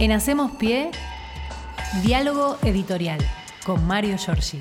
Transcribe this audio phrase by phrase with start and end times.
[0.00, 0.90] En Hacemos Pie,
[2.02, 3.18] diálogo editorial
[3.64, 4.58] con Mario Giorgi.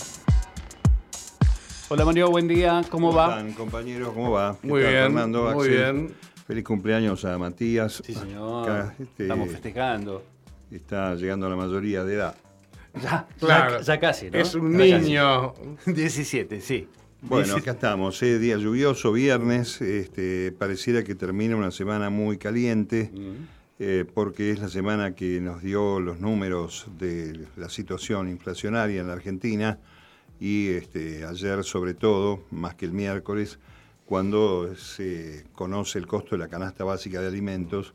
[1.89, 3.29] Hola Mario, buen día, ¿cómo, va?
[3.39, 4.11] están, compañeros?
[4.13, 4.57] ¿Cómo va?
[4.61, 5.93] ¿Qué Muy tal, bien, Fernando, muy Axel?
[5.93, 6.13] bien.
[6.45, 8.01] Feliz cumpleaños a Matías.
[8.05, 8.69] Sí, señor.
[8.69, 10.23] Acá, este, Estamos festejando.
[10.71, 12.35] Está llegando a la mayoría de edad.
[13.01, 13.77] Ya, Claro.
[13.79, 14.37] ya, ya casi, ¿no?
[14.37, 15.05] Es un Ya casi.
[15.05, 15.53] niño.
[15.85, 16.87] 17, sí.
[17.21, 23.11] Bueno, acá estamos, eh, día lluvioso, viernes, este, pareciera que termina una semana muy caliente,
[23.13, 23.58] Mm.
[23.79, 29.07] Eh, porque es la semana que nos dio los números de la situación inflacionaria en
[29.07, 29.79] la Argentina
[30.39, 33.57] y este, ayer sobre todo, más que el miércoles,
[34.05, 37.93] cuando se conoce el costo de la canasta básica de alimentos,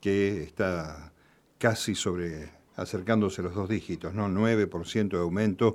[0.00, 1.12] que está
[1.58, 4.28] casi sobre acercándose a los dos dígitos, ¿no?
[4.28, 5.74] 9% de aumento,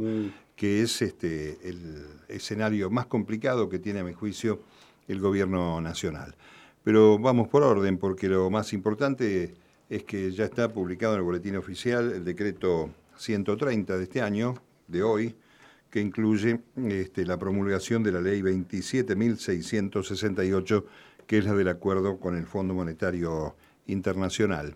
[0.55, 4.61] que es este, el escenario más complicado que tiene, a mi juicio,
[5.07, 6.35] el gobierno nacional.
[6.83, 9.53] Pero vamos por orden, porque lo más importante
[9.89, 14.55] es que ya está publicado en el boletín oficial el decreto 130 de este año,
[14.87, 15.35] de hoy,
[15.91, 20.85] que incluye este, la promulgación de la ley 27.668,
[21.27, 23.55] que es la del acuerdo con el Fondo Monetario
[23.87, 24.75] Internacional.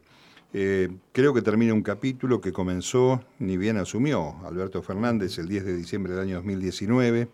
[0.54, 5.66] Eh, creo que termina un capítulo que comenzó, ni bien asumió Alberto Fernández el 10
[5.66, 7.28] de diciembre del año 2019.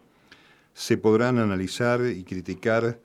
[0.73, 3.00] Se podrán analizar y criticar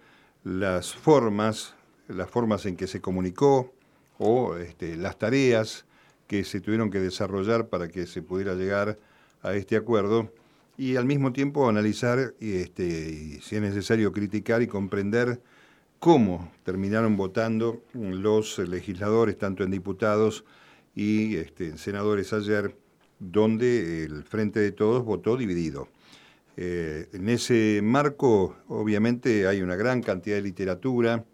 [0.47, 1.75] las formas,
[2.07, 3.75] las formas en que se comunicó
[4.17, 5.87] o este, las tareas
[6.29, 8.97] que se tuvieron que desarrollar para que se pudiera llegar
[9.43, 10.33] a este acuerdo
[10.79, 15.43] y al mismo tiempo analizar y, este, y si es necesario criticar y comprender
[15.99, 20.45] cómo terminaron votando los legisladores, tanto en diputados
[20.95, 22.77] y este, en senadores ayer,
[23.19, 25.89] donde el Frente de Todos votó dividido.
[26.57, 31.25] Eh, en ese marco, obviamente, hay una gran cantidad de literatura,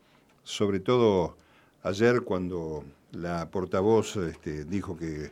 [0.42, 1.36] sobre todo
[1.82, 5.30] ayer cuando la portavoz este, dijo que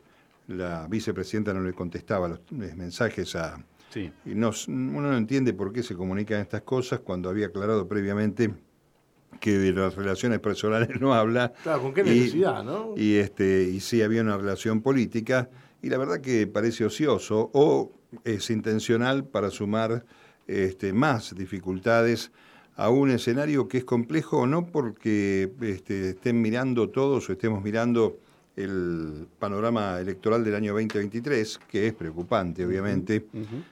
[0.48, 3.64] la vicepresidenta no le contestaba los eh, mensajes a...
[3.92, 4.12] Sí.
[4.24, 8.54] Y no, uno no entiende por qué se comunican estas cosas cuando había aclarado previamente
[9.40, 11.52] que de las relaciones personales no habla.
[11.64, 12.94] Claro, ¿con qué Y- necesidad, no?
[12.96, 15.48] Y, este, y sí había una relación política,
[15.82, 17.90] y la verdad que parece ocioso o
[18.24, 20.04] es intencional para sumar
[20.46, 22.30] este, más dificultades
[22.76, 28.18] a un escenario que es complejo, no porque este, estén mirando todos o estemos mirando
[28.56, 33.26] el panorama electoral del año 2023, que es preocupante, obviamente,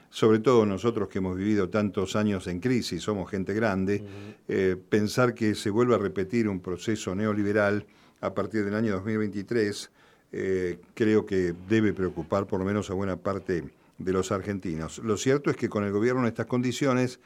[0.09, 4.03] sobre todo nosotros que hemos vivido tantos años en crisis, somos gente grande,
[4.47, 7.85] eh, pensar que se vuelva a repetir un proceso neoliberal
[8.21, 9.91] a partir del año 2023,
[10.31, 13.63] eh, creo que debe preocupar por lo menos a buena parte
[13.99, 14.99] de los argentinos.
[14.99, 17.19] Lo cierto es que con el gobierno en estas condiciones,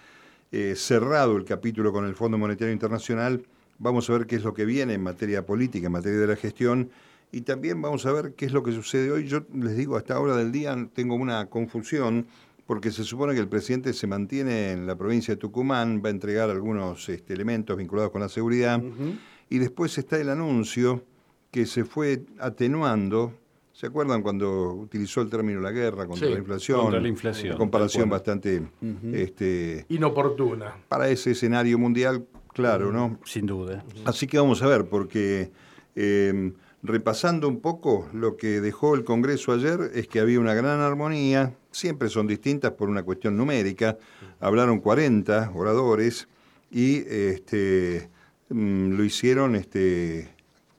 [0.52, 3.46] eh, cerrado el capítulo con el Fondo Monetario Internacional,
[3.80, 6.36] vamos a ver qué es lo que viene en materia política, en materia de la
[6.36, 6.90] gestión,
[7.32, 9.28] y también vamos a ver qué es lo que sucede hoy.
[9.28, 12.28] Yo les digo, hasta ahora del día tengo una confusión,
[12.68, 16.12] porque se supone que el presidente se mantiene en la provincia de Tucumán, va a
[16.12, 18.82] entregar algunos este, elementos vinculados con la seguridad,
[19.50, 21.04] y después está el anuncio
[21.52, 23.34] que se fue atenuando.
[23.74, 26.80] ¿Se acuerdan cuando utilizó el término la guerra contra Sí, la inflación?
[26.82, 28.62] contra la inflación, Una comparación bastante
[29.14, 30.76] este, Inoportuna.
[30.88, 33.20] para ese escenario mundial, claro, ¿no?
[33.26, 33.84] Sin duda.
[34.06, 35.52] Así que vamos a ver, porque
[35.96, 40.80] eh, repasando un poco lo que dejó el Congreso ayer, es que había una gran
[40.80, 43.98] armonía, siempre son distintas por una cuestión numérica,
[44.40, 46.28] hablaron 40 oradores
[46.70, 48.08] y este,
[48.50, 50.30] mm, lo hicieron este,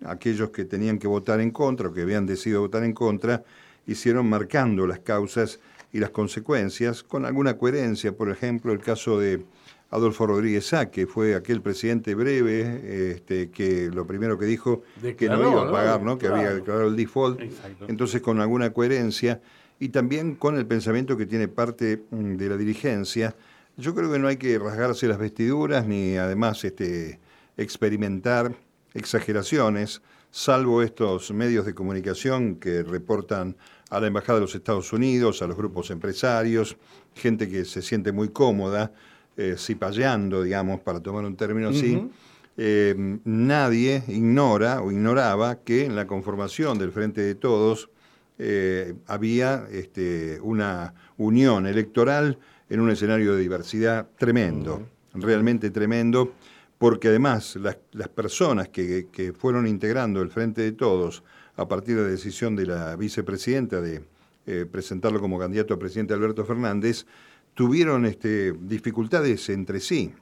[0.05, 3.45] aquellos que tenían que votar en contra o que habían decidido votar en contra,
[3.87, 5.61] hicieron marcando las causas
[5.93, 9.45] y las consecuencias con alguna coherencia, por ejemplo, el caso de
[9.91, 14.83] Adolfo Rodríguez Sá, que fue aquel presidente breve, este, que lo primero que dijo
[15.17, 16.19] que no iba a pagar, ¿no?
[16.19, 17.87] que había declarado el default, Exacto.
[17.89, 19.41] entonces con alguna coherencia
[19.79, 23.37] y también con el pensamiento que tiene parte mm, de la dirigencia.
[23.77, 27.21] Yo creo que no hay que rasgarse las vestiduras ni además este,
[27.57, 28.55] experimentar
[28.95, 33.57] exageraciones, salvo estos medios de comunicación que reportan
[33.91, 36.77] a la Embajada de los Estados Unidos, a los grupos empresarios,
[37.15, 38.93] gente que se siente muy cómoda,
[39.37, 42.09] eh, cipayando, digamos, para tomar un término así.
[42.57, 47.91] Eh, nadie ignora o ignoraba que en la conformación del Frente de Todos
[48.39, 56.33] eh, había este, una unión electoral en un escenario de diversidad tremendo, realmente tremendo,
[56.79, 61.23] porque además las, las personas que, que fueron integrando el Frente de Todos
[61.57, 64.03] a partir de la decisión de la vicepresidenta de
[64.47, 67.07] eh, presentarlo como candidato a presidente Alberto Fernández,
[67.55, 70.13] tuvieron este, dificultades entre sí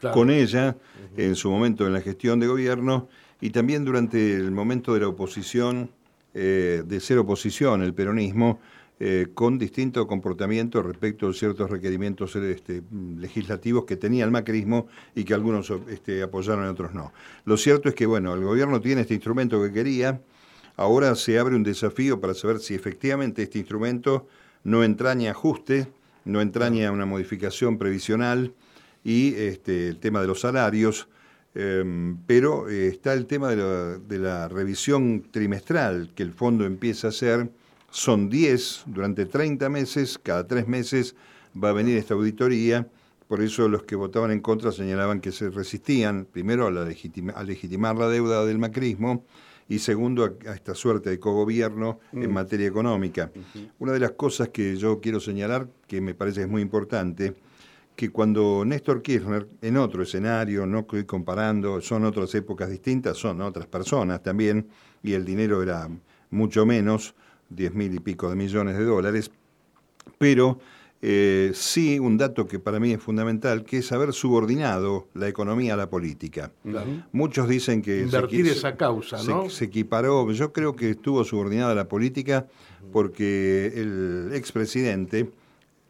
[0.00, 0.14] Claro.
[0.14, 0.76] con ella
[1.16, 3.08] en su momento en la gestión de gobierno
[3.40, 5.90] y también durante el momento de la oposición
[6.34, 8.58] eh, de ser oposición, el peronismo,
[9.00, 12.80] eh, con distinto comportamiento respecto a ciertos requerimientos este,
[13.18, 14.86] legislativos que tenía el macrismo
[15.16, 17.12] y que algunos este, apoyaron y otros no.
[17.44, 20.20] Lo cierto es que, bueno, el gobierno tiene este instrumento que quería,
[20.76, 24.28] ahora se abre un desafío para saber si efectivamente este instrumento
[24.62, 25.88] no entraña ajuste,
[26.24, 28.54] no entraña una modificación previsional
[29.02, 31.08] y este, el tema de los salarios,
[31.56, 36.64] em, pero eh, está el tema de la, de la revisión trimestral que el fondo
[36.64, 37.50] empieza a hacer
[37.94, 41.14] son 10 durante 30 meses, cada tres meses
[41.56, 42.88] va a venir esta auditoría,
[43.28, 46.72] por eso los que votaban en contra señalaban que se resistían, primero a,
[47.44, 49.24] legitimar la deuda del macrismo
[49.68, 52.34] y segundo a, esta suerte de cogobierno en mm.
[52.34, 53.30] materia económica.
[53.78, 57.36] Una de las cosas que yo quiero señalar, que me parece es muy importante,
[57.94, 63.40] que cuando Néstor Kirchner, en otro escenario, no estoy comparando, son otras épocas distintas, son
[63.40, 64.66] otras personas también,
[65.00, 65.88] y el dinero era
[66.30, 67.14] mucho menos,
[67.54, 69.30] 10 mil y pico de millones de dólares,
[70.18, 70.58] pero
[71.06, 75.74] eh, sí un dato que para mí es fundamental, que es haber subordinado la economía
[75.74, 76.50] a la política.
[77.12, 78.00] Muchos dicen que...
[78.00, 79.50] Invertir esa causa, ¿no?
[79.50, 82.46] Se, equiparó, yo creo que estuvo subordinada a la política
[82.90, 85.30] porque el expresidente,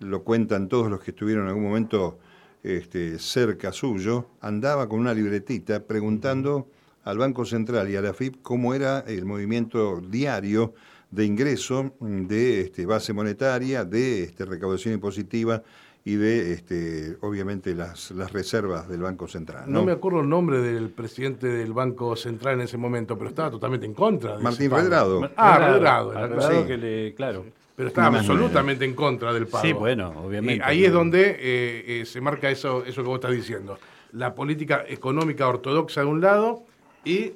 [0.00, 2.18] lo cuentan todos los que estuvieron en algún momento
[2.64, 6.68] este, cerca suyo, andaba con una libretita preguntando
[7.04, 10.74] al Banco Central y a la FIP cómo era el movimiento diario
[11.14, 15.62] de ingreso, de este, base monetaria, de este, recaudación impositiva
[16.04, 19.64] y de, este, obviamente, las, las reservas del Banco Central.
[19.68, 19.84] ¿no?
[19.84, 23.86] me acuerdo el nombre del presidente del Banco Central en ese momento, pero estaba totalmente
[23.86, 24.36] en contra.
[24.36, 25.30] De Martín Redrado.
[25.36, 26.12] Ah, Redrado.
[26.12, 27.44] Redrado que le, claro.
[27.76, 29.64] Pero estaba absolutamente en contra del pago.
[29.64, 30.64] Sí, bueno, obviamente.
[30.64, 33.78] Y ahí es donde eh, eh, se marca eso, eso que vos estás diciendo.
[34.12, 36.62] La política económica ortodoxa de un lado
[37.04, 37.32] y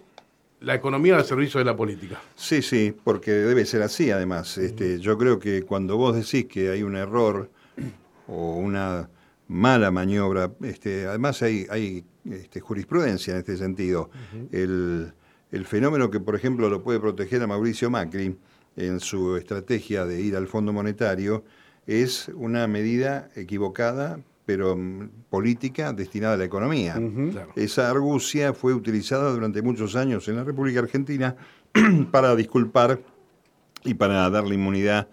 [0.61, 2.21] la economía al servicio de la política.
[2.35, 4.59] Sí, sí, porque debe ser así además.
[4.59, 7.51] Este, yo creo que cuando vos decís que hay un error
[8.27, 9.09] o una
[9.47, 14.11] mala maniobra, este, además hay, hay este, jurisprudencia en este sentido.
[14.53, 15.13] el,
[15.53, 18.37] el, fenómeno que, por ejemplo, lo puede proteger a Mauricio Macri
[18.77, 21.45] en su estrategia de ir al Fondo Monetario
[21.89, 26.99] es una medida equivocada pero mm, política destinada a la economía.
[27.55, 31.37] Esa argucia fue utilizada durante muchos años en la República Argentina
[32.11, 32.99] para disculpar
[33.85, 35.09] y para darle inmunidad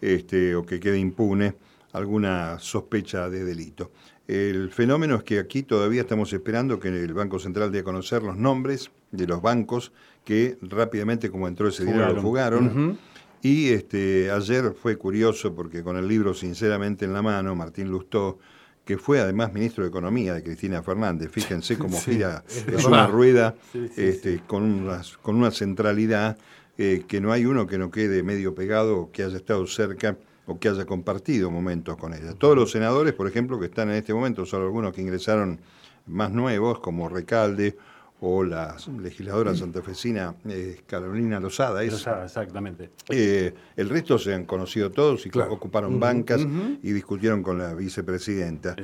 [0.00, 1.56] este, o que quede impune
[1.94, 3.90] alguna sospecha de delito.
[4.28, 8.22] El fenómeno es que aquí todavía estamos esperando que el Banco Central dé a conocer
[8.22, 9.90] los nombres de los bancos
[10.24, 12.96] que rápidamente, como entró ese dinero, lo fugaron.
[13.42, 18.38] Y este, ayer fue curioso porque con el libro Sinceramente en la mano, Martín Lustó
[18.86, 21.30] que fue además ministro de Economía de Cristina Fernández.
[21.30, 23.56] Fíjense cómo gira, es, una rueda
[23.96, 26.38] este, con, una, con una centralidad
[26.78, 30.16] eh, que no hay uno que no quede medio pegado o que haya estado cerca
[30.46, 32.34] o que haya compartido momentos con ella.
[32.38, 35.60] Todos los senadores, por ejemplo, que están en este momento, son algunos que ingresaron
[36.06, 37.76] más nuevos, como Recalde
[38.20, 41.82] o la legisladora santafesina eh, Carolina Lozada.
[41.82, 42.90] Es, Lozada, exactamente.
[43.10, 46.40] Eh, el resto se han conocido todos y ocuparon bancas
[46.82, 48.74] y discutieron con la vicepresidenta.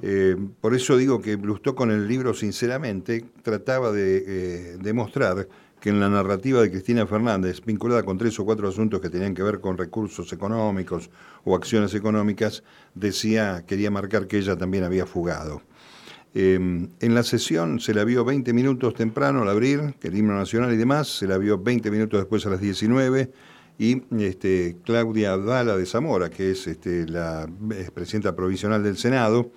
[0.00, 5.46] Eh, por eso digo que Blustó con el libro, sinceramente, trataba de demostrar
[5.80, 9.34] que en la narrativa de Cristina Fernández, vinculada con tres o cuatro asuntos que tenían
[9.34, 11.10] que ver con recursos económicos
[11.44, 12.62] o acciones económicas,
[12.94, 15.62] decía, quería marcar que ella también había fugado.
[16.34, 20.72] Em, en la sesión se la vio 20 minutos temprano al abrir, el himno nacional
[20.72, 23.30] y demás, se la vio 20 minutos después a las 19
[23.78, 27.48] y este, Claudia Abdala de Zamora, que es este, la
[27.94, 29.50] presidenta provisional del Senado,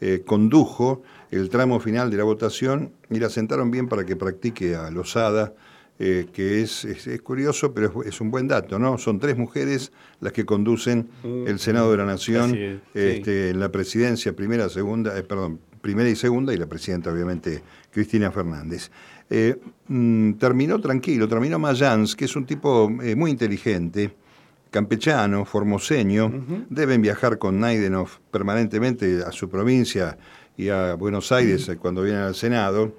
[0.00, 4.76] eh, condujo el tramo final de la votación y la sentaron bien para que practique
[4.76, 5.54] a Lozada,
[5.98, 8.98] eh, que es, es, curioso, pero es, un buen dato, ¿no?
[8.98, 11.46] Son tres mujeres las que conducen mm.
[11.46, 16.16] el Senado de la Nación este, en la presidencia, primera, segunda, eh, perdón, primera y
[16.16, 17.62] segunda, y la presidenta, obviamente,
[17.92, 18.90] Cristina Fernández.
[19.28, 24.10] Eh, mm, terminó tranquilo, terminó Mayans, que es un tipo eh, muy inteligente,
[24.70, 26.32] campechano, formoseño,
[26.70, 30.16] deben viajar con Naidenov permanentemente a su provincia
[30.56, 32.94] y a Buenos Aires eh, cuando vienen al Senado,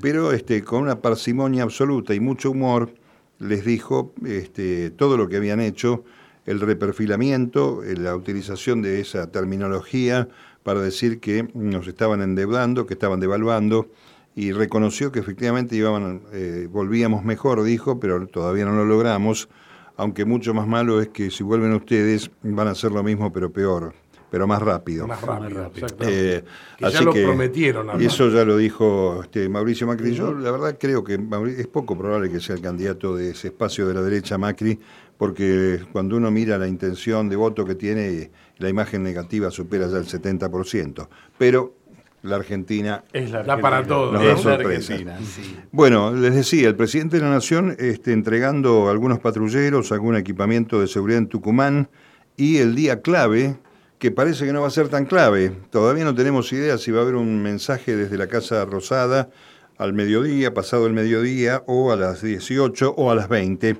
[0.00, 2.94] pero este, con una parsimonia absoluta y mucho humor
[3.38, 6.04] les dijo este, todo lo que habían hecho,
[6.46, 10.26] el reperfilamiento, la utilización de esa terminología,
[10.62, 13.88] para decir que nos estaban endeudando, que estaban devaluando,
[14.36, 19.48] y reconoció que efectivamente iban, eh, volvíamos mejor, dijo, pero todavía no lo logramos,
[19.96, 23.50] aunque mucho más malo es que si vuelven ustedes van a hacer lo mismo, pero
[23.52, 23.92] peor.
[24.30, 25.08] pero más rápido.
[25.08, 26.36] Más rápido, exactamente.
[26.36, 26.44] Eh,
[26.78, 30.14] Que ya lo que- prometieron, Y eso ya lo dijo este, Mauricio Macri.
[30.14, 31.18] Yo la verdad creo que
[31.58, 34.78] es poco probable que sea el candidato de ese espacio de la derecha Macri,
[35.18, 39.98] porque cuando uno mira la intención de voto que tiene, la imagen negativa supera ya
[39.98, 41.08] el 70%.
[41.36, 41.74] Pero
[42.22, 43.96] la Argentina Es la Da para Argentina.
[43.96, 44.28] todo, Nos ¿no?
[44.28, 44.96] da Es la sorpresa.
[45.24, 45.56] Sí.
[45.72, 50.86] Bueno, les decía, el presidente de la Nación este, entregando algunos patrulleros, algún equipamiento de
[50.86, 51.88] seguridad en Tucumán
[52.36, 53.56] y el día clave,
[53.98, 55.52] que parece que no va a ser tan clave.
[55.70, 59.30] Todavía no tenemos idea si va a haber un mensaje desde la Casa Rosada
[59.78, 63.78] al mediodía, pasado el mediodía, o a las 18 o a las 20.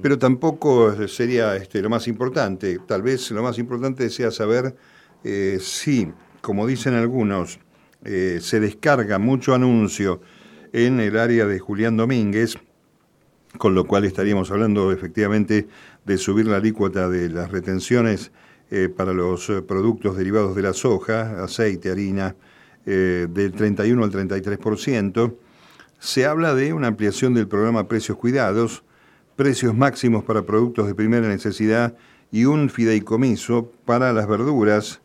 [0.00, 2.78] Pero tampoco sería este, lo más importante.
[2.86, 4.74] Tal vez lo más importante sea saber
[5.24, 7.58] eh, si, como dicen algunos,
[8.04, 10.20] eh, se descarga mucho anuncio
[10.72, 12.56] en el área de Julián Domínguez,
[13.58, 15.68] con lo cual estaríamos hablando efectivamente
[16.04, 18.32] de subir la alícuota de las retenciones
[18.70, 22.34] eh, para los productos derivados de la soja, aceite, harina,
[22.84, 25.36] del 31 al 33%.
[26.00, 28.82] Se habla de una ampliación del programa Precios Cuidados,
[29.36, 31.94] precios máximos para productos de primera necesidad
[32.30, 35.00] y un fideicomiso para las verduras,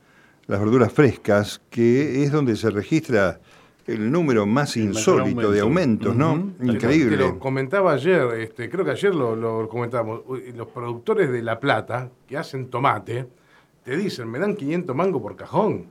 [0.47, 3.39] las verduras frescas, que es donde se registra
[3.85, 6.09] el número más El insólito de aumento.
[6.09, 6.71] aumentos, ¿no?
[6.73, 7.17] Increíble.
[7.17, 10.21] Te lo comentaba ayer, este, creo que ayer lo, lo comentábamos.
[10.27, 13.27] Uy, Los productores de La Plata que hacen tomate
[13.83, 15.85] te dicen, me dan 500 mangos por cajón.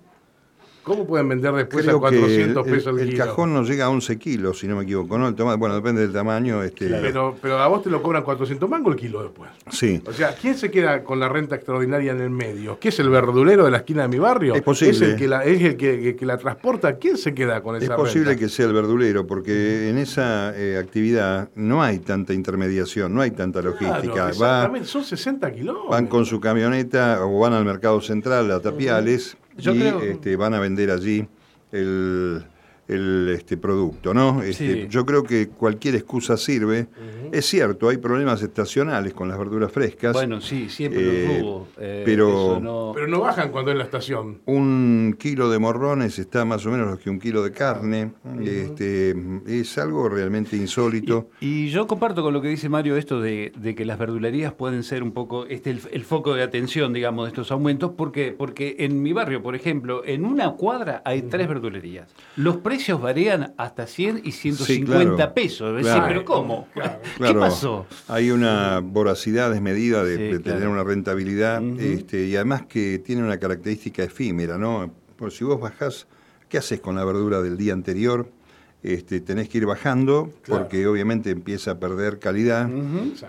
[0.87, 3.25] ¿Cómo pueden vender después Creo a que el, 400 el- pesos el, el kilo?
[3.27, 5.27] cajón no llega a 11 kilos, si no me equivoco, ¿no?
[5.27, 6.63] El tomate, bueno, depende del tamaño.
[6.63, 9.51] Este, Pero, pero a vos te lo cobran 400 mangos el kilo después.
[9.69, 10.01] Sí.
[10.07, 12.79] O sea, ¿quién se queda con la renta extraordinaria en el medio?
[12.79, 14.55] ¿Qué es el verdulero de la esquina de mi barrio?
[14.55, 14.93] Es posible.
[14.93, 16.97] ¿Es el que la, es el que, que la transporta?
[16.99, 18.41] ¿Quién se queda con esa Es posible renta?
[18.45, 23.33] que sea el verdulero, porque en esa eh, actividad no hay tanta intermediación, no hay
[23.33, 24.31] tanta logística.
[24.31, 25.91] Claro, Va, son 60 kilómetros.
[25.91, 30.37] van con su camioneta o van al mercado central, a Tapiales, Yo y creo- este,
[30.37, 31.27] van a vender allí
[31.73, 32.45] el,
[32.89, 34.43] el, este, producto, ¿no?
[34.43, 34.87] Este, Sí.
[34.89, 36.87] Yo creo que cualquier excusa sirve.
[37.33, 40.13] Es cierto, hay problemas estacionales con las verduras frescas.
[40.13, 41.69] Bueno, sí, siempre Eh, los hubo.
[41.79, 44.41] eh, pero- no- Pero no bajan cuando es la estación.
[44.47, 48.13] Un kilo de morrones está más o menos lo que un kilo de carne.
[48.43, 49.15] este,
[49.47, 51.29] es algo realmente insólito.
[51.41, 54.53] Y, y yo comparto con lo que dice Mario esto de, de que las verdulerías
[54.53, 58.35] pueden ser un poco este el, el foco de atención, digamos, de estos aumentos, porque
[58.37, 62.09] porque en mi barrio, por ejemplo, en una cuadra hay tres verdulerías.
[62.37, 65.35] Los precios varían hasta 100 y 150 claro.
[65.35, 65.81] pesos.
[65.83, 66.05] Claro.
[66.09, 66.69] pero ¿cómo?
[66.75, 67.01] Claro.
[67.19, 67.87] ¿Qué pasó?
[68.09, 70.73] Hay una voracidad desmedida de, Sí, de tener claro.
[70.73, 74.91] una rentabilidad este, y además que tiene una característica efímera, ¿no?
[75.17, 76.07] Por si vos bajás,
[76.49, 78.31] ¿qué haces con la verdura del día anterior?
[78.83, 80.63] Este, tenés que ir bajando Claro.
[80.63, 82.69] porque obviamente empieza a perder calidad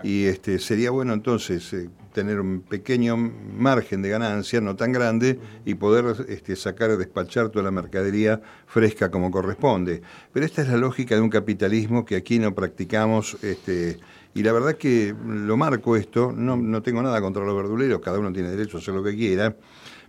[0.04, 5.38] y este, sería bueno entonces eh, tener un pequeño margen de ganancia, no tan grande,
[5.64, 10.02] y poder este, sacar, despachar toda la mercadería fresca como corresponde.
[10.32, 13.98] Pero esta es la lógica de un capitalismo que aquí no practicamos, este,
[14.34, 18.18] y la verdad que lo marco esto, no, no tengo nada contra los verduleros, cada
[18.18, 19.54] uno tiene derecho a hacer lo que quiera,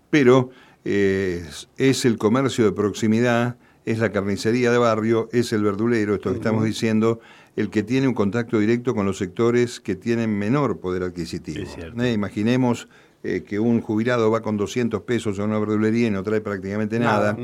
[0.10, 0.50] pero
[0.86, 6.16] eh, es- es el comercio de proximidad, es la carnicería de barrio, es el verdulero,
[6.16, 7.20] esto que estamos diciendo,
[7.56, 11.64] el que tiene un contacto directo con los sectores que tienen menor poder adquisitivo.
[11.64, 12.02] Es cierto.
[12.02, 12.88] Eh, Imaginemos
[13.24, 17.00] eh, que un jubilado va con 200 pesos a una verdulería y no trae prácticamente
[17.00, 17.38] nada.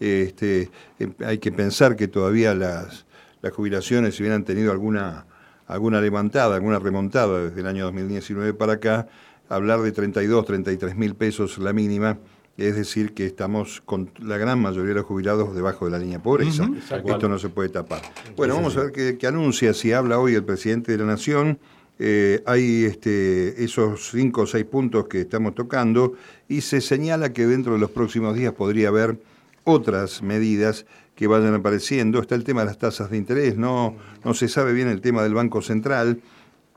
[0.00, 3.06] este, eh, hay que pensar que todavía las,
[3.42, 5.26] las jubilaciones, si hubieran tenido alguna,
[5.66, 9.06] alguna levantada, alguna remontada desde el año 2019 para acá,
[9.48, 12.18] hablar de 32, 33 mil pesos la mínima,
[12.60, 16.18] es decir, que estamos con la gran mayoría de los jubilados debajo de la línea
[16.18, 16.68] de pobreza.
[17.04, 18.02] Esto no se puede tapar.
[18.36, 21.58] Bueno, vamos a ver qué, qué anuncia, si habla hoy el presidente de la Nación.
[22.02, 26.14] Eh, hay este, esos cinco o seis puntos que estamos tocando
[26.48, 29.20] y se señala que dentro de los próximos días podría haber
[29.64, 32.20] otras medidas que vayan apareciendo.
[32.20, 35.22] Está el tema de las tasas de interés, no, no se sabe bien el tema
[35.22, 36.20] del Banco Central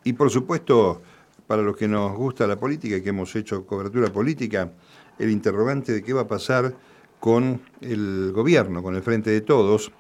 [0.04, 1.02] y por supuesto,
[1.48, 4.72] para los que nos gusta la política y que hemos hecho cobertura política,
[5.20, 6.76] el interrogante de qué va a pasar
[7.20, 9.92] con el gobierno, con el Frente de Todos,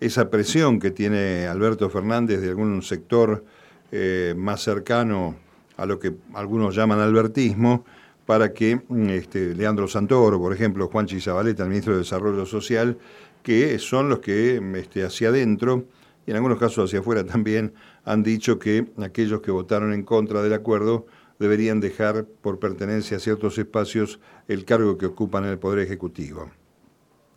[0.00, 3.44] esa presión que tiene Alberto Fernández de algún sector
[3.90, 5.34] eh, más cercano
[5.76, 7.84] a lo que algunos llaman albertismo,
[8.26, 12.98] para que mm, este, Leandro Santoro, por ejemplo, Juan Chizabaleta, el ministro de Desarrollo Social,
[13.42, 15.84] que son los que mm, este, hacia adentro
[16.26, 17.72] y en algunos casos hacia afuera también
[18.04, 21.06] han dicho que aquellos que votaron en contra del acuerdo
[21.38, 26.50] deberían dejar por pertenencia a ciertos espacios el cargo que ocupan en el Poder Ejecutivo.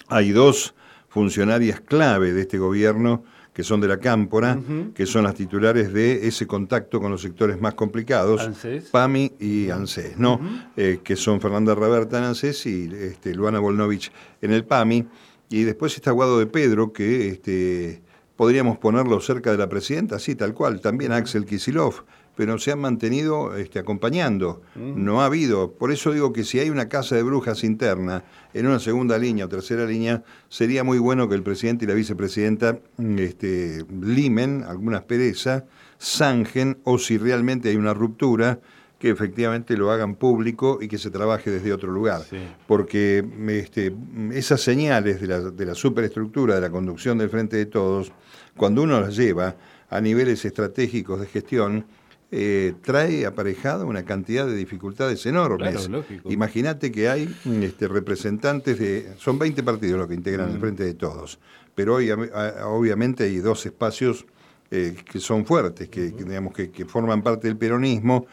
[0.07, 0.73] Hay dos
[1.07, 4.57] funcionarias clave de este gobierno que son de la Cámpora,
[4.95, 8.85] que son las titulares de ese contacto con los sectores más complicados, ANSES.
[8.85, 10.39] PAMI y ANSES, ¿no?
[10.77, 15.05] Eh, que son Fernanda Raberta en ANSES y este, Luana Volnovich en el PAMI.
[15.49, 18.01] Y después está Guado de Pedro, que este,
[18.37, 20.79] podríamos ponerlo cerca de la presidenta, sí, tal cual.
[20.79, 24.61] También Axel Kisilov, pero se han mantenido este, acompañando.
[24.75, 25.71] No ha habido.
[25.73, 28.23] Por eso digo que si hay una casa de brujas interna
[28.53, 31.93] en una segunda línea o tercera línea, sería muy bueno que el presidente y la
[31.93, 35.65] vicepresidenta mm, este, limen alguna aspereza,
[36.01, 38.59] zanjen, o si realmente hay una ruptura,
[38.97, 42.21] que efectivamente lo hagan público y que se trabaje desde otro lugar.
[42.29, 42.37] Sí.
[42.67, 43.93] Porque este,
[44.31, 48.11] esas señales de la, de la superestructura de la conducción del Frente de Todos,
[48.55, 49.55] cuando uno las lleva
[49.89, 51.85] a niveles estratégicos de gestión,
[52.33, 55.87] eh, trae aparejada una cantidad de dificultades enormes.
[55.87, 56.05] Claro.
[56.25, 59.13] Imagínate que hay este, representantes de...
[59.17, 61.39] Son 20 partidos los que integran el Frente de Todos,
[61.75, 64.25] pero hoy, obviamente hay dos espacios
[64.69, 68.27] eh, que son fuertes, que, que, digamos, que, que forman parte del peronismo,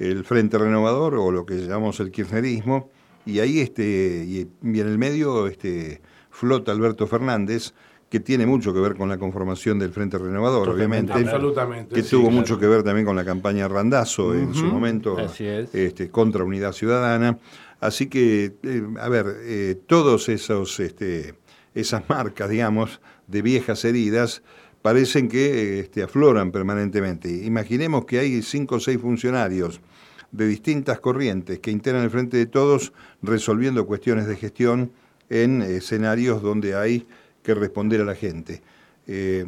[0.00, 2.90] el Frente Renovador o lo que llamamos el kirchnerismo,
[3.24, 7.72] y ahí este, y, y en el medio este, flota Alberto Fernández,
[8.14, 11.94] que tiene mucho que ver con la conformación del Frente Renovador, Totalmente, obviamente Absolutamente.
[11.96, 12.36] que sí, tuvo claro.
[12.36, 15.74] mucho que ver también con la campaña Randazo en su momento así es.
[15.74, 17.40] este, contra Unidad Ciudadana.
[17.80, 21.34] Así que, eh, a ver, eh, todos esos, este,
[21.74, 24.44] esas marcas, digamos, de viejas heridas,
[24.80, 27.28] parecen que este, afloran permanentemente.
[27.28, 29.80] Imaginemos que hay cinco o seis funcionarios
[30.30, 32.92] de distintas corrientes que integran el Frente de Todos
[33.22, 34.92] resolviendo cuestiones de gestión
[35.30, 37.08] en escenarios donde hay
[37.44, 38.62] que responder a la gente.
[39.06, 39.44] Eh,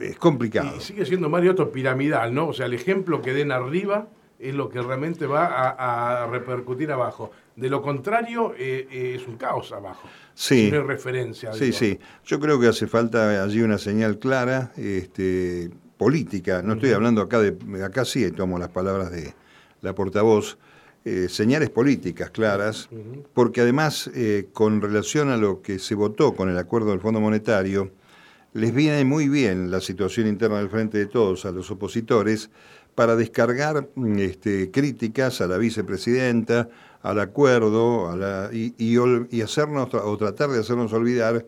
[0.00, 0.76] es complicado.
[0.78, 2.48] Y sigue siendo Mario esto piramidal, ¿no?
[2.48, 4.06] O sea, el ejemplo que den arriba
[4.38, 7.32] es lo que realmente va a, a repercutir abajo.
[7.56, 10.08] De lo contrario, eh, eh, es un caos abajo.
[10.34, 10.66] Sí.
[10.66, 11.52] Si no hay referencia.
[11.52, 11.76] Sí, digo.
[11.76, 11.98] sí.
[12.24, 16.62] Yo creo que hace falta allí una señal clara, este, política.
[16.62, 19.34] No estoy hablando acá de, acá sí tomo las palabras de
[19.82, 20.56] la portavoz.
[21.04, 22.88] Eh, señales políticas claras,
[23.34, 27.20] porque además, eh, con relación a lo que se votó con el acuerdo del Fondo
[27.20, 27.90] Monetario,
[28.54, 32.50] les viene muy bien la situación interna del Frente de Todos a los opositores
[32.94, 36.68] para descargar mm, este, críticas a la vicepresidenta,
[37.02, 41.44] al acuerdo, a la- y, y ol- y hacernos o tratar de hacernos olvidar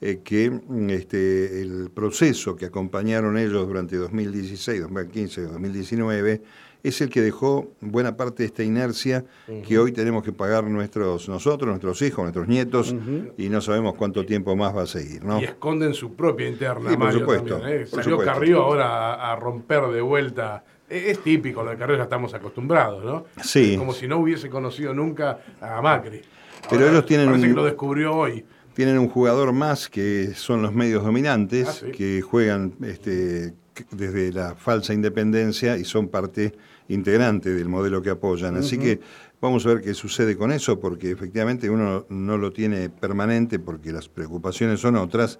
[0.00, 6.42] eh, que mm, este, el proceso que acompañaron ellos durante 2016, 2015, 2019
[6.82, 9.24] es el que dejó buena parte de esta inercia
[9.66, 12.94] que hoy tenemos que pagar nuestros nosotros, nuestros hijos, nuestros nietos
[13.36, 15.40] y no sabemos cuánto tiempo más va a seguir, ¿no?
[15.40, 17.86] Y esconden su propia interna, Sí, por Mario, supuesto, también, ¿eh?
[17.90, 18.32] por Salió supuesto.
[18.32, 20.64] Carrió ahora a, a romper de vuelta.
[20.88, 23.24] E- Es, típico, lo de Carrió ya estamos acostumbrados, ¿no?
[23.42, 23.76] Sí.
[23.76, 26.22] Como si no hubiese conocido nunca a Macri.
[26.70, 28.44] Pero ellos tienen Parece un- que lo descubrió hoy.
[28.74, 31.90] Tienen un jugador más que son los medios dominantes, Ah, sí.
[31.90, 33.52] que juegan este,
[33.90, 36.54] desde la falsa independencia y son parte
[36.88, 38.56] integrante del modelo que apoyan.
[38.56, 39.00] Así que
[39.40, 43.92] vamos a ver qué sucede con eso, porque efectivamente uno no lo tiene permanente porque
[43.92, 45.38] las preocupaciones son otras,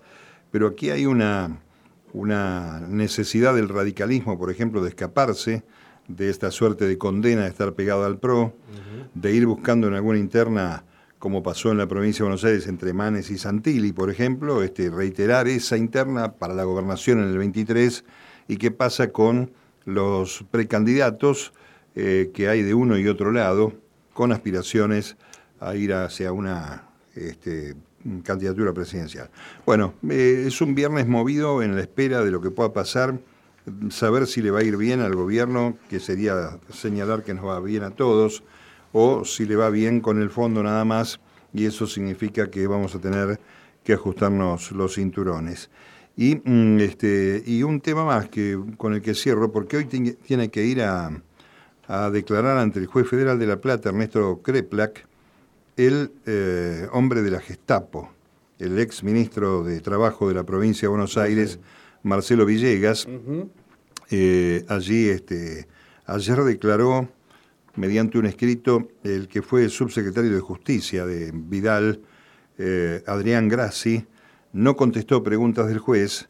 [0.51, 1.61] pero aquí hay una,
[2.13, 5.65] una necesidad del radicalismo, por ejemplo, de escaparse
[6.09, 8.55] de esta suerte de condena de estar pegado al PRO,
[9.15, 10.85] de ir buscando en alguna interna,
[11.19, 14.91] como pasó en la provincia de Buenos Aires entre Manes y Santilli, por ejemplo, este,
[14.91, 18.05] reiterar esa interna para la gobernación en el 23
[18.49, 19.53] y qué pasa con
[19.85, 21.53] los precandidatos
[21.95, 23.73] eh, que hay de uno y otro lado,
[24.15, 25.17] con aspiraciones
[25.61, 27.77] a ir hacia una este,
[28.25, 29.31] candidatura presidencial.
[29.67, 33.19] Bueno, eh, es un viernes movido en la espera de lo que pueda pasar,
[33.91, 37.61] saber si le va a ir bien al gobierno, que sería señalar que nos va
[37.61, 38.43] bien a todos,
[38.93, 41.21] o si le va bien con el fondo nada más,
[41.53, 43.41] y eso significa que vamos a tener
[43.85, 45.71] que ajustarnos los cinturones.
[46.19, 50.15] Y, mm, este, y un tema más que, con el que cierro, porque hoy ti-
[50.27, 51.13] tiene que ir a,
[51.87, 55.07] a declarar ante el juez federal de La Plata, Ernesto Kreplak,
[55.77, 58.11] el eh, hombre de la Gestapo,
[58.59, 61.61] el ex ministro de Trabajo de la provincia de Buenos Aires,
[62.03, 63.07] Marcelo Villegas,
[64.11, 65.69] eh, allí este,
[66.05, 67.09] ayer declaró
[67.77, 72.01] mediante un escrito el que fue subsecretario de Justicia de Vidal,
[72.59, 74.05] eh, Adrián Grassi,
[74.53, 76.29] no contestó preguntas del juez,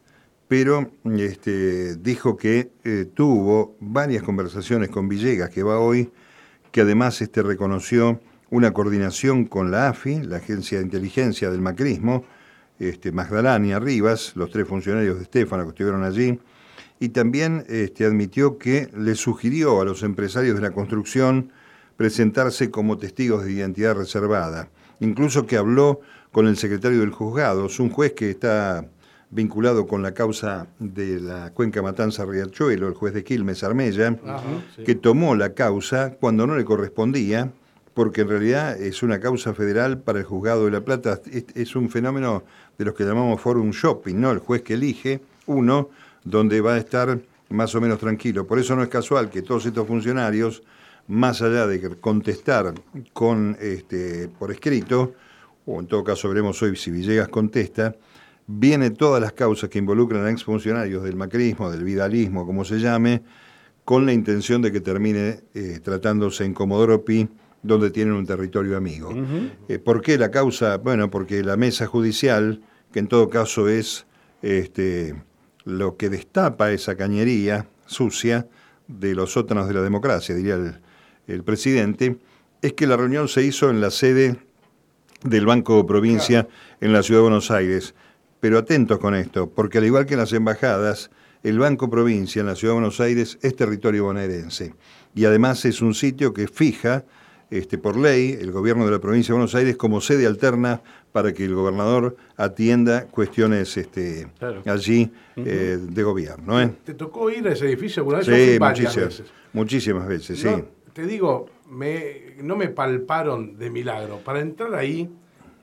[0.48, 6.10] pero este, dijo que eh, tuvo varias conversaciones con Villegas, que va hoy,
[6.72, 12.24] que además este, reconoció una coordinación con la AFI, la Agencia de Inteligencia del Macrismo,
[12.78, 16.38] este, Magdalena Rivas, los tres funcionarios de Estefano que estuvieron allí,
[17.00, 21.52] y también este, admitió que le sugirió a los empresarios de la construcción
[21.96, 24.70] presentarse como testigos de identidad reservada.
[25.00, 26.00] Incluso que habló
[26.38, 28.86] con el secretario del juzgado, es un juez que está
[29.28, 34.16] vinculado con la causa de la cuenca Matanza-Riachuelo, el juez de Quilmes, Armella,
[34.86, 37.50] que tomó la causa cuando no le correspondía,
[37.92, 41.20] porque en realidad es una causa federal para el juzgado de La Plata,
[41.56, 42.44] es, un fenómeno
[42.78, 44.30] de los que llamamos forum shopping, ¿no?
[44.30, 45.90] El juez que elige uno
[46.22, 48.46] donde va a estar más o menos tranquilo.
[48.46, 50.62] Por eso no es casual que todos estos funcionarios,
[51.08, 52.74] más allá de contestar
[53.12, 55.14] con este, por escrito,
[55.68, 57.94] o en todo caso veremos hoy si Villegas contesta,
[58.46, 63.22] viene todas las causas que involucran a exfuncionarios del macrismo, del vidalismo, como se llame,
[63.84, 67.28] con la intención de que termine eh, tratándose en Comodoro Pi,
[67.62, 69.12] donde tienen un territorio amigo.
[69.68, 70.78] Eh, ¿Por qué la causa?
[70.78, 74.06] Bueno, porque la mesa judicial, que en todo caso es
[74.40, 75.22] este,
[75.64, 78.46] lo que destapa esa cañería sucia
[78.86, 80.80] de los sótanos de la democracia, diría el,
[81.26, 82.16] el presidente,
[82.62, 84.47] es que la reunión se hizo en la sede
[85.24, 86.48] del Banco Provincia
[86.80, 87.94] en la Ciudad de Buenos Aires.
[88.40, 91.10] Pero atentos con esto, porque al igual que en las embajadas,
[91.42, 94.74] el Banco Provincia en la Ciudad de Buenos Aires es territorio bonaerense.
[95.14, 97.04] Y además es un sitio que fija
[97.50, 101.32] este, por ley el gobierno de la provincia de Buenos Aires como sede alterna para
[101.32, 104.28] que el gobernador atienda cuestiones este,
[104.66, 106.60] allí eh, de gobierno.
[106.60, 106.70] ¿eh?
[106.84, 108.26] ¿Te tocó ir a ese edificio alguna vez?
[108.26, 109.22] Sí, muchísimas veces.
[109.52, 110.64] Muchísimas veces, sí.
[110.92, 114.18] Te digo, me, no me palparon de milagro.
[114.18, 115.10] Para entrar ahí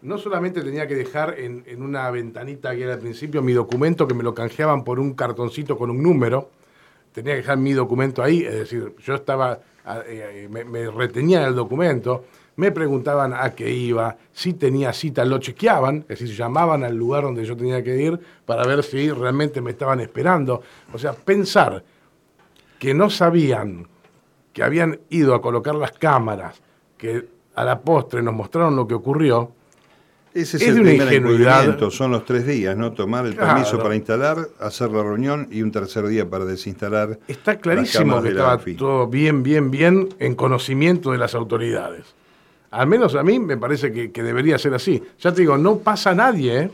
[0.02, 4.13] no solamente tenía que dejar en, una ventanita que era al principio mi documento, que
[4.13, 6.52] me lo canjeaban por un cartoncito con un número,
[7.12, 9.60] tenía que dejar mi documento ahí, es decir, yo estaba,
[10.06, 12.26] eh, me, me retenía el documento,
[12.58, 17.24] me preguntaban a qué iba, si tenía cita, lo chequeaban, es decir, llamaban al lugar
[17.24, 20.62] donde yo tenía que ir para ver si realmente me estaban esperando.
[20.94, 21.84] O sea, pensar
[22.80, 23.88] que no sabían
[24.56, 26.62] que habían ido a colocar las cámaras,
[26.98, 29.52] que a la postre nos mostraron lo que ocurrió,
[30.34, 32.94] ese es, el primer encubrimiento, son los tres días, ¿no?
[32.94, 37.20] Tomar el permiso para instalar, hacer la reunión y un tercer día para desinstalar.
[37.28, 42.15] Está clarísimo que estaba todo bien, bien, bien en conocimiento de las autoridades.
[42.72, 45.04] Al menos a mí me parece que, debería ser así.
[45.20, 46.72] Ya te digo, no pasa nadie, ¿eh?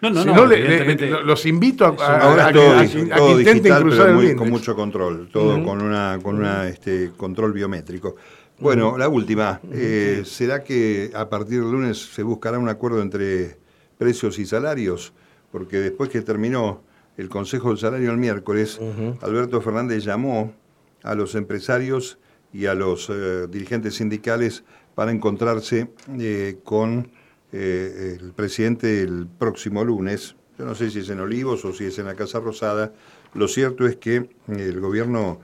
[0.00, 0.46] No, no, no.
[0.46, 6.18] los invito a, a, todo, que, intenten cruzar el Con mucho control, todo con una,
[6.22, 8.16] con una este, control biométrico.
[8.60, 9.60] Bueno, la última.
[9.72, 13.56] Eh, ¿Será que a partir del lunes se buscará un acuerdo entre
[13.96, 15.12] precios y salarios?
[15.52, 16.82] Porque después que terminó
[17.16, 18.80] el Consejo del Salario el miércoles,
[19.20, 20.54] Alberto Fernández llamó
[21.02, 22.18] a los empresarios
[22.52, 27.10] y a los eh, dirigentes sindicales para encontrarse eh, con
[27.52, 30.36] el presidente el próximo lunes.
[30.58, 32.92] Yo no sé si es en Olivos o si es en la Casa Rosada.
[33.34, 35.40] Lo cierto es que el gobierno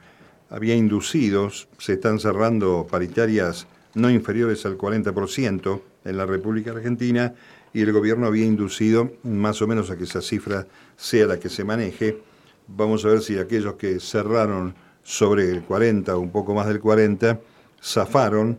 [0.51, 7.35] había inducido, se están cerrando paritarias no inferiores al 40% en la República Argentina
[7.73, 11.49] y el gobierno había inducido más o menos a que esa cifra sea la que
[11.49, 12.23] se maneje.
[12.67, 16.81] Vamos a ver si aquellos que cerraron sobre el 40 o un poco más del
[16.81, 17.40] 40
[17.83, 18.59] zafaron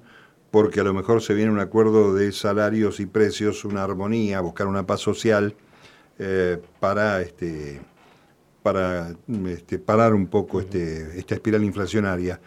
[0.55, 4.67] porque a lo mejor se viene un acuerdo de salarios y precios, una armonía, buscar
[4.67, 5.53] una paz social
[6.17, 7.81] eh, para este,
[8.63, 9.13] para
[9.47, 12.39] este, parar un poco este, esta espiral inflacionaria.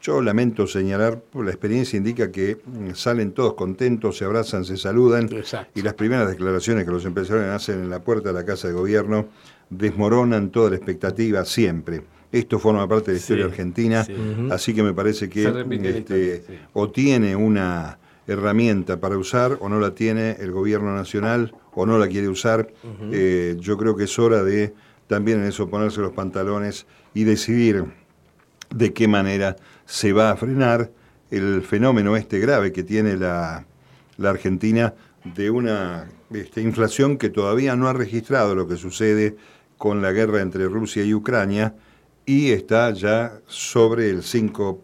[0.00, 5.28] Yo lamento señalar, la experiencia indica que mm, salen todos contentos, se abrazan, se saludan
[5.74, 8.72] y las primeras declaraciones que los empresarios hacen en la puerta de la Casa de
[8.72, 9.28] Gobierno
[9.68, 12.00] desmoronan toda la expectativa siempre.
[12.32, 14.06] Esto forma parte de la historia argentina,
[14.50, 15.48] así que me parece que
[15.82, 21.86] este, o tiene una herramienta para usar o no la tiene el gobierno nacional o
[21.86, 22.72] no la quiere usar.
[23.10, 24.72] Eh, yo creo que es hora de
[25.08, 27.84] también en eso ponerse los pantalones y decidir
[28.72, 30.92] de qué manera se va a frenar
[31.32, 33.66] el fenómeno este grave que tiene la,
[34.22, 39.36] Argentina de una este, inflación que todavía no ha registrado lo que sucede
[39.78, 41.74] con la guerra entre Rusia y Ucrania
[42.30, 44.82] y está ya sobre el 5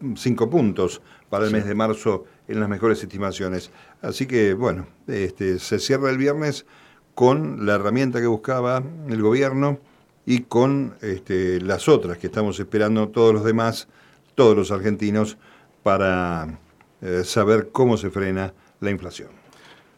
[0.50, 3.70] puntos para el mes de marzo en las mejores estimaciones.
[4.02, 6.66] Así que, bueno, este, se cierra el viernes
[7.14, 9.78] con la herramienta que buscaba el gobierno,
[10.26, 13.87] y con este, las otras que estamos esperando todos los demás,
[14.35, 15.38] todos los argentinos,
[15.85, 16.59] para
[17.00, 19.28] eh, saber cómo se frena la inflación.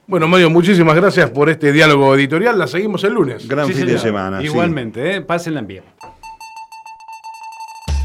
[0.07, 2.59] Bueno, Mario, muchísimas gracias por este diálogo editorial.
[2.59, 3.49] La seguimos el lunes.
[3.49, 4.43] Gran fin de semana.
[4.43, 5.21] Igualmente, ¿eh?
[5.23, 5.85] pásenla bien.